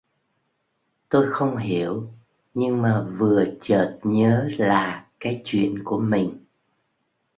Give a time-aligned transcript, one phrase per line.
[1.09, 2.09] Tôi không hiểu
[2.53, 6.37] Nhưng mà vừa chợt nhớ là cái chuyện của mình